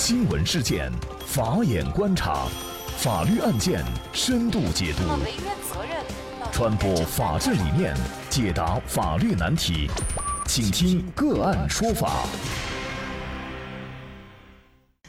[0.00, 0.92] 新闻事件，
[1.26, 2.46] 法眼观察，
[2.98, 5.02] 法律案件深度解读，
[6.52, 7.96] 传播法治理念，
[8.30, 9.90] 解答法律难题，
[10.46, 12.24] 请听个案说法。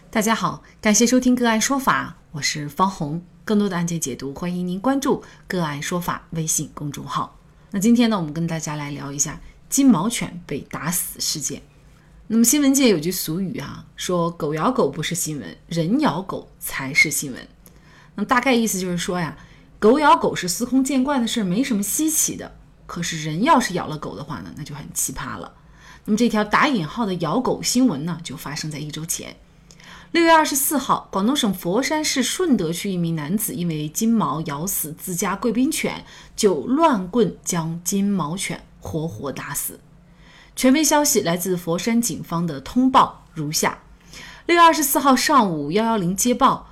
[0.09, 3.23] 大家好，感谢收听个案说法，我是方红。
[3.45, 7.37] 更多的案件解读，欢迎您关注个案说法微信公众号。
[7.69, 11.61] 那今天呢，我们跟大家来聊一下金毛犬被打死事件。
[12.31, 17.47] 那么新闻界有句俗语啊，说狗咬狗不是新闻，人咬狗才是新闻。
[18.13, 19.35] 那么大概意思就是说呀，
[19.79, 22.55] 狗咬狗是司空见惯的事，没什么稀奇的。
[22.85, 25.53] 可是人要是咬了狗的话呢，那就很奇葩了。
[26.05, 29.35] 那么这条打引号的咬狗新闻呢，就发生在一周前，
[30.11, 39.79] 六月二十四号，广东省佛山市顺德区一名男子因为金毛咬死自家贵宾犬，就乱棍将金毛犬活活打死。
[40.59, 43.79] 权威消息来自佛山警方的通报如下：
[44.45, 46.67] 六月二十四号上午，幺幺零接报，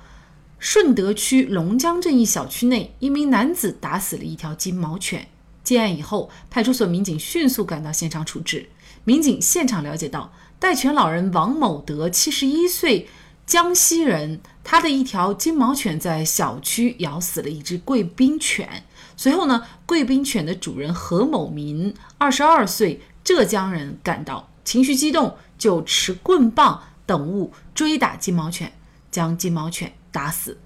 [0.58, 5.28] 顺德区龙江镇一小区内，一名男子打死了一条金毛犬。
[5.64, 8.68] 接案以后，派出所民警迅速赶到现场处置。
[9.04, 13.08] 民警现场了解到，带犬老人王某德，七十一岁，
[13.46, 18.84] 江西人，他的一条金毛犬在小区咬死了一只贵宾犬。
[19.16, 23.00] 随后呢，贵宾犬的主人何某民，二十二岁。
[23.28, 28.72] 浙江人赶到，情绪激动，就持棍棒等物追打金毛犬，
[29.10, 30.56] 将金毛犬打死。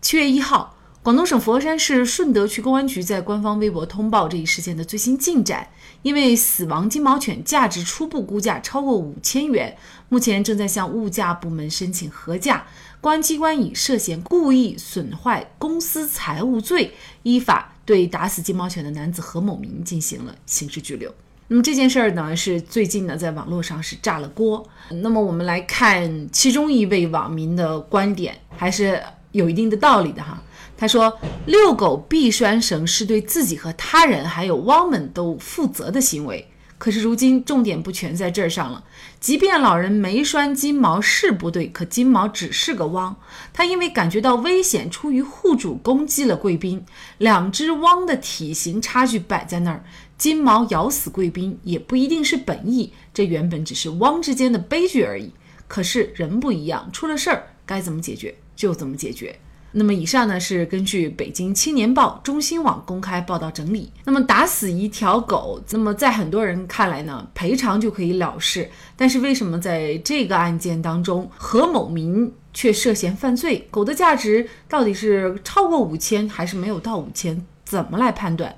[0.00, 5.68] 七月一号，广东省佛山市顺德区公安局在官方微博通报这一事件的最新进展。
[6.00, 9.76] 因为死亡金毛犬价值初步估价超过五千元，
[10.08, 12.66] 目前正在向物价部门申请核价。
[13.02, 21.14] 公安机关以涉嫌故意损坏公私财物罪，依法对打死金毛犬的男子何某明进行了刑事拘留。
[21.48, 24.66] 那么这件事儿呢，是最近呢在网络上是炸了锅。
[25.02, 29.00] 那么我们来看其中一位网民的观点，还是
[29.32, 30.42] 有一定的道理的哈。
[30.76, 36.46] 他说：“遛狗必拴绳是对自己和他人还有汪们都负责的行为。
[36.78, 38.84] 可是如今重点不全在这儿上了。
[39.18, 43.16] 即便老人没拴金毛是不对，可金毛只是个汪，
[43.52, 46.84] 他因为感觉到危险，出于护主攻击了贵宾。
[47.18, 49.84] 两只汪的体型差距摆在那儿。”
[50.16, 55.30] 金毛咬死贵宾也不一定是本意，这原本只是汪之间的悲剧而已。
[55.68, 59.38] 可是人不一样，出了事儿该怎么解决就怎么解决。
[59.72, 63.92] 那么以上呢是根据北京青年报、中新网公开报道整理。
[64.04, 68.70] 那么打死一条狗，那么在很多人看来呢，赔偿就可以了事。
[68.96, 73.68] 但是为什么在这个案件当中，何某民却涉嫌犯罪？
[73.70, 77.44] 狗的价值到底是超过五千还是没有到五千？
[77.64, 78.56] 怎么来判断？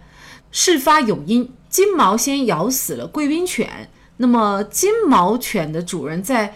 [0.52, 3.90] 事发有因，金毛先咬死了贵宾犬。
[4.18, 6.54] 那么，金毛犬的主人在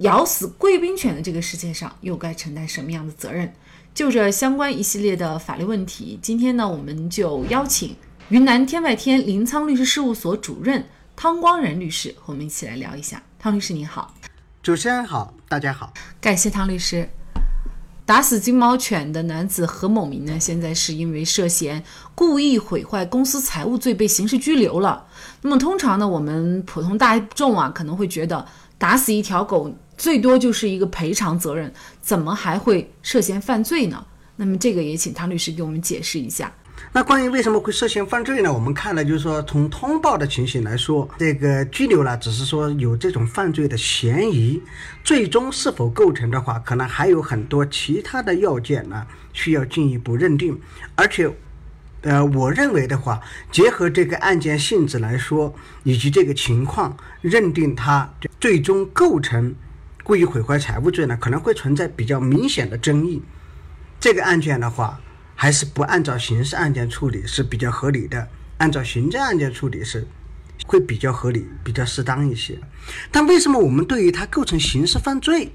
[0.00, 3.52] 咬死贵宾犬的这个事件上，又该承担什么样的责任？
[3.94, 7.94] 就这相关一系列的法律问题，今天呢，我们就邀请
[8.28, 10.84] 云南天外天临沧律师事务所主任
[11.14, 13.22] 汤光仁律师和我们一起来聊一下。
[13.38, 14.12] 汤律师您好，
[14.64, 17.08] 主持人好，大家好，感谢汤律师。
[18.04, 20.38] 打死金毛犬的男子何某明呢？
[20.40, 21.82] 现在是因为涉嫌
[22.16, 25.06] 故意毁坏公司财物罪被刑事拘留了。
[25.42, 28.44] 那么通常呢，我们普通大众啊可能会觉得
[28.76, 34.04] 打死一条狗最多就是一个赔偿责任，怎么还会涉嫌犯罪呢？
[34.36, 36.52] 那么这个也请唐律师给我们解释一下。
[36.92, 38.52] 那关于为什么会涉嫌犯罪呢？
[38.52, 44.60] 我们看了，就是说从通报的情形来说，这个拘留呢，只是说有这种犯罪的嫌疑，
[45.04, 50.60] 最终是否构成的话，可能还有很多其他的要件呢，需要进一步认定。
[50.96, 51.30] 而且，
[52.02, 53.20] 呃，我认为的话，
[53.52, 59.54] 结合这个案件性质来说，以及这个情况，认定他最终构成
[60.04, 63.20] 故意毁坏财物罪呢，可能会存在比较明显的争议。
[63.98, 65.00] 这个案件的话。
[65.36, 68.28] 还是不按照刑事案件处理是比较合理的，
[68.58, 70.06] 按照行政案件处理是
[70.64, 72.56] 会比较合理、比较适当一些。
[73.10, 75.50] 但为什么我们对于它构成刑事犯罪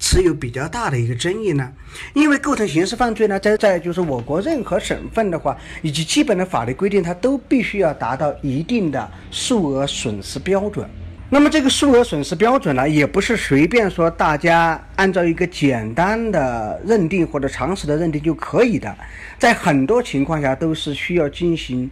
[0.00, 1.72] 持有比较大的一个争议呢？
[2.12, 10.90] 因为构成刑事犯罪呢，在在就是我国任何省份的话，以及基本的法律规定，它都必须要达到一定的数额损失标准。
[11.32, 18.92] 那么这个数额损失标准呢，也不是随便说大家按照一个简单的认定或者常识的认定就可以的，
[19.38, 21.88] 在很多情况下都是需要进行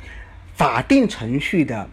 [0.56, 1.88] 法定程序的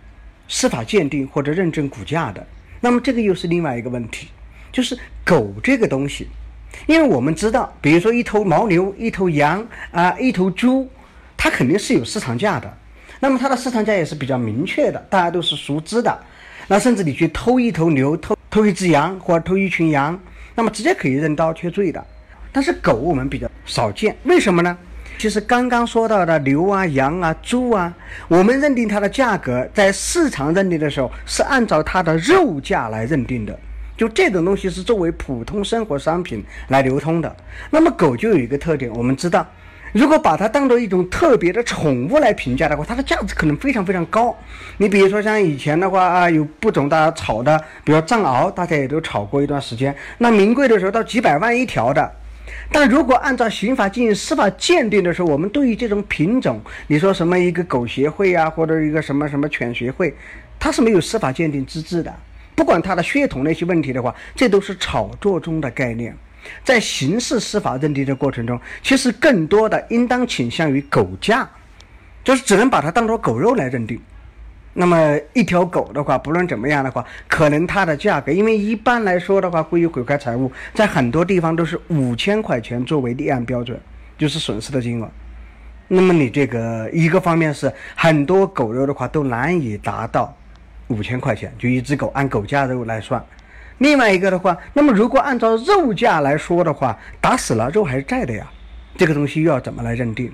[0.48, 2.46] 司法鉴定或者认证骨架的。
[2.82, 4.30] 那么这个又是另外一个问题，
[4.72, 6.28] 就是狗这个东西，
[6.88, 10.90] 因为我们知道，比如说一头牦牛、一头羊啊、一头猪，
[11.38, 12.76] 它肯定是有市场价的，
[13.20, 16.20] 那么它的市场价也是比较明确的，大家都是熟知的。
[16.68, 20.20] 那甚至你去偷一头牛、偷偷一只羊或者偷一群羊，
[20.56, 22.04] 那么直接可以认刀切罪的。
[22.52, 24.78] 但是狗我们比较少见，为什么呢？
[25.18, 27.94] 其实刚刚说到的牛啊、羊啊、猪啊，
[28.28, 33.58] 我们认定它的价格，在市场认定的时候是按照它的肉价来认定的。
[33.96, 37.34] 就这种东西是作为普通生活商品来流通的。
[37.70, 39.48] 那么狗就有一个特点，我们知道，
[39.96, 44.38] 如果把它当做一种特别的宠物来评价的话，它的价值可能非常非常高。
[44.76, 52.12] 你比如说像以前的话啊，有不种大家炒的，比如藏獒，大家也都炒过一段时间，那名贵的时候到几百万一条的。
[52.74, 60.14] 但如果按照刑法进行司法鉴定的时候，我们对于这种品种，你说什么一个狗协会啊，或者一个什么什么犬协会，
[60.60, 62.14] 它是没有司法鉴定资质的。
[62.54, 66.14] 不管它的血统那些问题的话，这都是炒作中的概念。
[66.64, 71.50] 在刑事司法认定的过程中，其实更多的应当倾向于狗价，
[72.24, 74.00] 就是只能把它当做狗肉来认定。
[74.78, 83.80] 那么一条狗的话，不论怎么样的话，可能它的价格，因为一般来说的话，故意毁坏财物，在很多地方都是五千块钱作为立案标准，
[84.18, 85.10] 就是损失的金额。
[85.88, 90.36] 那么你这个一个方面是很多狗肉的话都难以达到
[90.88, 93.24] 五千块钱，就一只狗按狗价肉来算。
[93.80, 98.48] 另外一个的话，那么如果按照肉价来说的话，打死了肉还是在的呀，
[98.98, 100.32] 这个东西又要怎么来认定？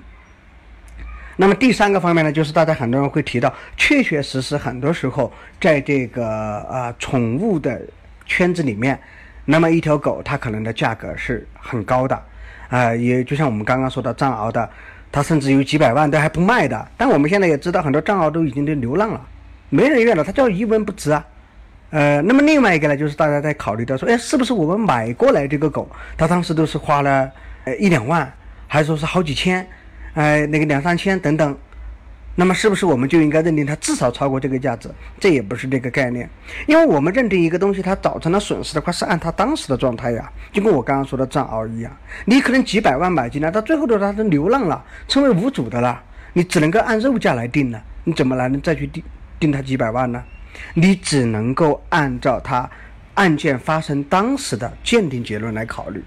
[1.34, 7.80] 那么第三个方面呢，就是大家很多人会提到，确确实实很多时候在这个啊宠物的
[8.26, 9.00] 圈子里面，
[9.44, 12.22] 那么一条狗它可能的价格是很高的，
[12.68, 14.68] 啊，也就像我们刚刚说的藏獒的，
[15.10, 16.86] 它甚至有几百万都还不卖的。
[16.96, 19.20] 但我们现在也知道，很多藏獒都已经都流浪了，
[19.70, 21.26] 没人要了，它叫一文不值啊。
[21.92, 25.86] 呃，那么另外一个呢，就是大家在考虑到说，哎，是不是我们买过来这个狗，
[26.16, 27.30] 它当时都是花了
[27.64, 28.32] 呃一两万，
[28.66, 29.66] 还说是好几千？
[30.14, 31.54] 哎，那个两三千等等，
[32.34, 34.90] 那么是不是我们就应该认定它至少超过这个价值？
[35.20, 36.26] 这也不是这个概念，
[36.66, 46.02] 因为我们认定一个东西它造成了损失的话，是按它当时的状态呀，就跟我刚刚说的藏獒一样，你可能几百万买进来，到最后的它是流浪了，成为无主的了，
[46.32, 49.04] 你只能够按肉价来定了，你怎么来能再去定
[49.38, 50.24] 定它几百万呢？
[50.74, 52.68] 你只能够按照他
[53.14, 56.02] 案件发生当时的鉴定结论来考虑。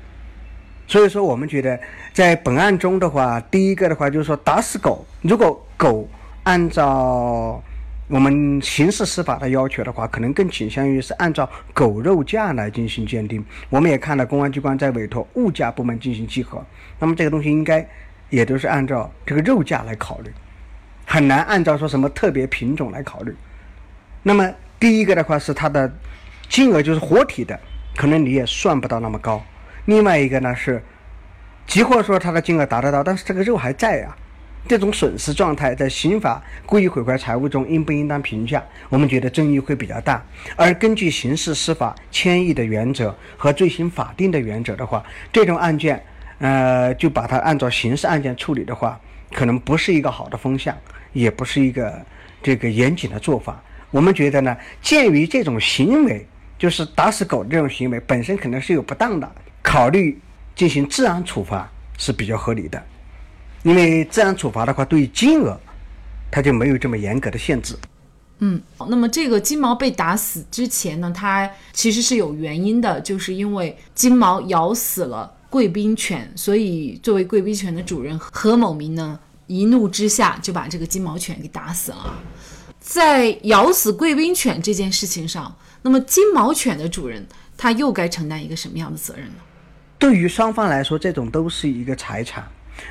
[0.87, 1.79] 所以说，我们觉得
[2.13, 5.05] 在本案中的话，第一个的话就是说打死狗。
[5.21, 6.07] 如果狗
[6.43, 7.59] 按照
[8.07, 13.43] 我们刑事司法的要求的话，可能更倾向于是按照狗肉价来进行鉴定。
[13.69, 16.63] 我们也看到公安机关在委托物价部门进行稽核，
[16.99, 17.87] 那么这个东西应该
[18.29, 20.31] 也都是按照这个肉价来考虑，
[21.07, 23.35] 很难按照说什么特别品种来考虑。
[24.27, 25.87] 那么第一个的话是它的
[26.49, 27.59] 金额就是活体的，
[27.95, 29.39] 可能你也算不到那么高。
[29.85, 30.81] 另外一个呢是，
[31.67, 34.17] 即或说它的金额达得到，但是这个肉还在啊，
[34.67, 38.63] 这种损失状态在刑法故意毁坏财物中应不应当评价？
[38.89, 40.25] 我们觉得争议会比较大。
[40.55, 46.03] 而根据刑事司法迁移的原则和罪行法定的原则的话，这种案件，
[46.39, 48.99] 呃，就把它按照刑事案件处理的话，
[49.31, 50.75] 可能不是一个好的风向，
[51.13, 52.03] 也不是一个
[52.41, 53.61] 这个严谨的做法。
[53.95, 56.27] 我们觉得呢，鉴于这种行为，
[56.59, 59.31] 就是打死狗这种行为本身可能是有不当的。
[59.63, 60.19] 考虑
[60.53, 62.83] 进行治安处罚是比较合理的，
[63.63, 65.57] 因为治安处罚的话，对于金额，
[66.29, 67.73] 它就没有这么严格的限制。
[68.39, 79.17] 嗯，那么这个金毛被打死之前呢，它其实是有原因的，就是因为金毛咬死了贵宾犬，所以作为贵宾犬的主人何某明呢，
[79.47, 82.13] 一怒之下就把这个金毛犬给打死了。
[82.87, 87.25] 在咬死贵宾犬这件事情上，那么金毛犬的主人
[87.57, 89.33] 他又该承担一个什么样的责任呢？
[89.97, 92.47] 对于双方来说，这种都是一个财产。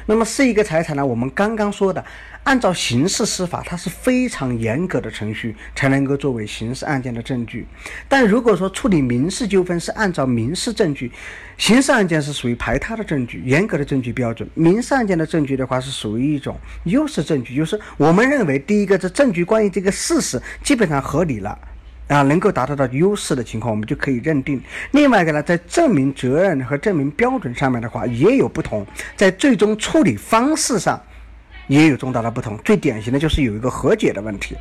[0.07, 1.05] 那么是一个财产呢？
[1.05, 2.05] 我们刚刚说的，
[2.43, 7.67] 按照刑事司法，它是非常严格的程序才能够作为刑事案件的证据。
[8.09, 11.11] 但如果说处理民事纠纷是按照民事证据，
[11.57, 21.59] 刑事案件是属于排他的证据，严格的证据标准；民事案件的证据的话，是属于一种优势证据，就是我们认为第一个，这证据关于这个事实基本上合理了。
[22.08, 24.62] 啊，能够达到到优势的情况，我们就可以认定。
[24.90, 31.00] 另外一个呢，在证明责任和证明标准上面的话，也有不同，在最终处理方式上
[31.66, 32.58] 也有重大的不同。
[32.64, 34.54] 最典型的就是有一个和解的问题。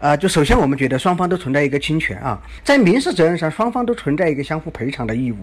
[0.00, 5.38] 啊，就首先我们觉得双方都存在一个侵权啊，在民事责任上，双方都存在一个相互赔偿的义务。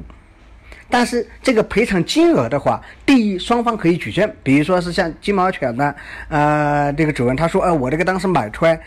[0.88, 5.96] 但是这个赔偿金额的话，第一，双方可以举证，比如说是像金毛犬的，
[6.28, 8.80] 呃，这个主人他说，呃，我这个当时买出来，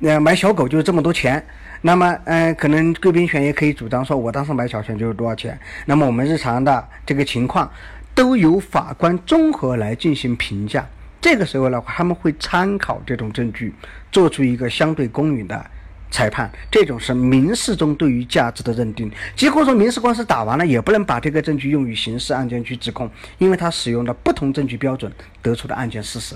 [0.00, 1.44] 呃，买小狗就是这么多钱。
[1.86, 5.58] 那么，嗯，可能贵宾犬也可以主张说，我当时买小犬就是多少钱。
[5.84, 7.70] 那么我们日常的这个情况，
[8.14, 10.88] 都由法官综合来进行评价。
[11.20, 13.70] 这个时候呢，他们会参考这种证据，
[14.10, 15.62] 做出一个相对公允的
[16.10, 19.12] 裁判，这种是民事中对于价值的认定。
[19.36, 25.12] 结果说民事官司打完了，也不能把这个证据用于刑事案件去指控，因为他使用了不同证据标准
[25.42, 26.34] 得出的案件事实。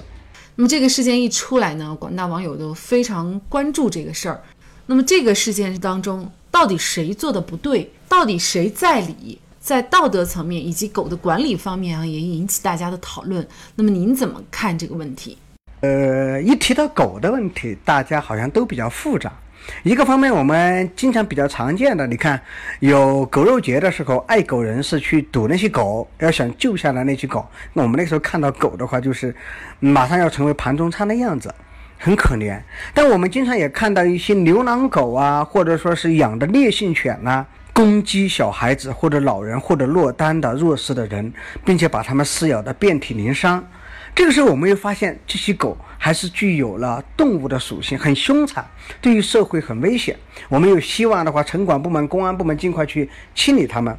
[0.57, 4.43] 那么这个事件一出来呢，广大网友都非常关注这个事儿。
[4.91, 7.93] 那么这个事件当中，到底谁做的不对？
[8.09, 9.39] 到底谁在理？
[9.61, 13.47] 在道德层面以及狗的管理方面啊，也引起大家的讨论。
[13.75, 15.37] 那么您怎么看这个问题？
[15.81, 19.31] 呃，一提到狗的问题，大家好像都比较复杂。
[19.83, 22.41] 一个方面，我们经常比较常见的，你看
[22.81, 27.47] 有狗肉节的时候，爱狗人士去堵那些狗，要想救下来那些狗。
[27.75, 29.37] 那我们那时候看到狗的话，就是
[29.81, 31.55] 马上要成为盘中餐的样子，
[31.99, 32.61] 很可怜。
[32.95, 37.47] 但我们经常也看到一些流浪狗啊，或者说是养的烈性犬啊。
[37.75, 41.33] 攻击小孩子或者老人或者落单的弱势的人，
[41.65, 43.65] 并且把他们撕咬得遍体鳞伤。
[44.17, 48.67] 这个时候，我们又发现这些狗还是具有了动物的属性，很凶残，
[49.01, 50.17] 对于社会很危险。
[50.49, 53.97] 我们又希望的话，城管部门、公安部门尽快去清理它们。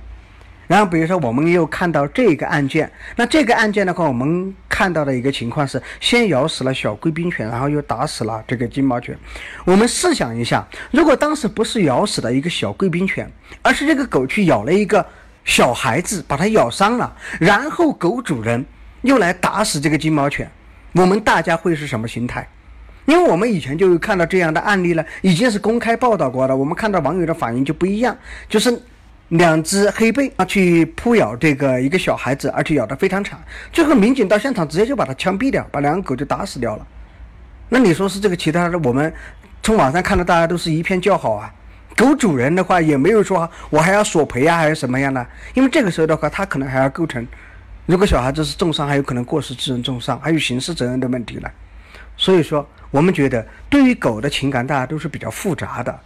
[0.70, 9.18] 然后，比如说，我们又看到这个案件，那这个案件的话，我们看到的一个情况是，先咬死了小贵宾犬，然后又打死了这个金毛犬。
[9.66, 13.28] 我们试想一下，如果当时不是咬死了一个小贵宾犬，
[13.64, 15.04] 而是这个狗去咬了一个
[15.44, 18.64] 小孩子，把它咬伤了，然后狗主人
[19.02, 20.48] 又来打死这个金毛犬，
[20.92, 22.48] 我们大家会是什么心态？
[23.08, 28.16] 因为我们以前就有看到这样的案例了，已经是公开报道过的，我们看到网友的反应就不一样，
[28.48, 28.80] 就是。
[29.30, 33.40] 两只黑背啊，去扑咬这个一个小孩子，而且咬得非常惨。
[33.72, 36.88] 最后民警到现场，直接就把他枪毙掉，把两个狗就打死掉了。
[37.70, 38.80] 那你说是这个其他的？
[38.80, 39.14] 我们
[39.62, 41.54] 从网上看到，大家都是一片叫好啊。
[41.96, 45.24] 狗主人的话也没有说我还要索赔啊，还是什么样的？
[45.54, 47.28] 因为这个时候的话，他可能还要构成，
[47.86, 51.50] 如果小孩子是重伤，还有可能过失致人重伤，还有刑事责任的问题呢。
[52.18, 56.00] 所以说，我们觉得对于狗的情感，大家都是比较复杂的。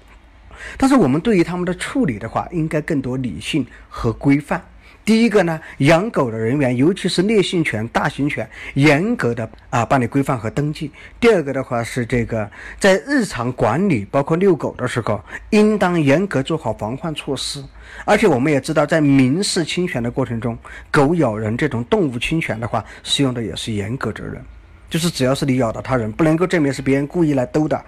[0.78, 4.62] 但是我们对于他们的处理的话，应该更多理性和规范。
[5.06, 10.90] 第一个呢，养狗的人员，尤其是烈性犬、大型犬，严格的啊办理规范和登记。
[11.20, 17.62] 第二个的话是这个在日常管理，包括遛狗的时候，应当严格做好防范措施。
[18.06, 20.58] 而且我们也知道，在民事侵权的过程中，
[20.90, 24.42] 狗咬人这种动物侵权的话，适用的也是严格责任，
[24.90, 27.84] 就是只要是你咬到他人，不能够证明是别人故意来兜的，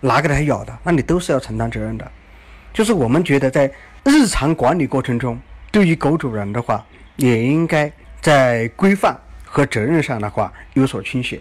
[0.00, 2.10] 拿给他咬的，那你都是要承担责任的。
[2.72, 3.70] 就是我们觉得，在
[4.04, 5.38] 日常管理过程中，
[5.70, 6.84] 对于狗主人的话，
[7.16, 11.40] 也应该在规范和责任上的话有所倾斜，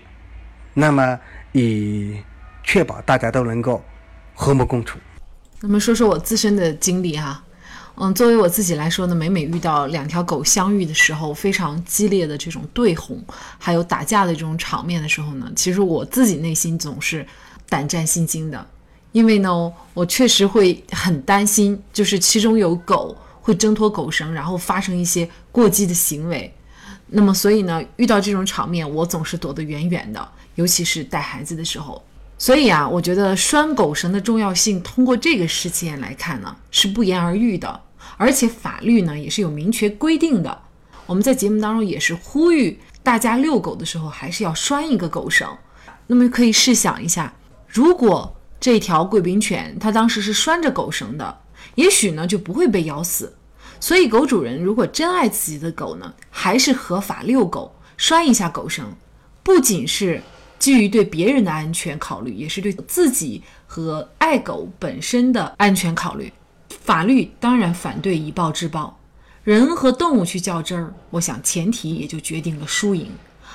[0.74, 1.20] 那么
[1.51, 2.18] 以
[2.63, 3.84] 确保大家都能够
[4.34, 4.98] 和睦共处。
[5.62, 7.44] 那么说说我自身的经历哈，
[7.96, 13.24] 嗯，作为我自己来说呢，每每遇到两条狗相遇的时候，非常激烈的这种对轰，
[13.58, 17.25] 还有打架的这种场面的时候呢，其实我自己内心总是
[17.70, 18.68] 胆战心惊的。
[19.12, 26.54] 因为呢，我确实会很担心，就是其中有狗会挣脱狗绳，然后发生一些过激的行为。
[27.08, 32.04] 那么，所以呢，遇到这种场面，我总是躲得远远的，尤其是带孩子的时候。
[32.38, 37.82] 所以啊，我觉得拴狗绳的重要性，通过这个事件来看呢，是不言而喻的。
[38.16, 40.62] 而且法律呢，也是有明确规定的。
[41.08, 45.50] 我们在节目当中也是呼吁大家遛狗的时候，还是要拴一个狗绳。
[46.06, 47.34] 那么，可以试想一下，
[47.70, 51.42] 如果这条贵宾犬，它当时是拴着狗绳的，
[51.76, 53.34] 也许呢就不会被咬死。
[53.80, 58.92] 所以，狗主人如果真爱自己的狗呢，还是合法遛狗，拴一下狗绳，
[59.44, 60.22] 不仅是
[60.58, 66.34] 基于对别人的安全考虑，也是对自己和爱狗本身的安全考虑。
[66.68, 69.00] 法律当然反对以暴制暴，
[69.46, 73.10] 人和动物去较真儿，我想前提也就决定了输赢。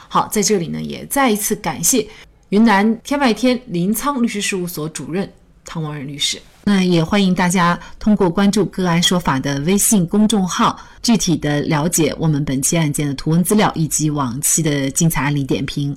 [0.08, 2.08] 好，在这里呢，也再一次感谢。
[2.50, 5.30] 云南天外天林沧律师事务所主任
[5.64, 15.96] 汤王仁律师，那也欢迎大家通过关注“个案说法”的微信公众号，具体的了解我们本期案件的图文资料以及往期的精彩案例点评。